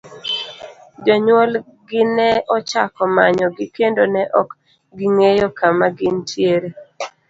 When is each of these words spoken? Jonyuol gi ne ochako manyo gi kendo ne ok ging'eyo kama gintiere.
Jonyuol 1.05 1.51
gi 1.87 2.01
ne 2.15 2.27
ochako 2.55 3.03
manyo 3.15 3.47
gi 3.57 3.65
kendo 3.75 4.03
ne 4.13 4.23
ok 4.41 4.49
ging'eyo 4.97 5.47
kama 5.59 5.87
gintiere. 5.97 6.69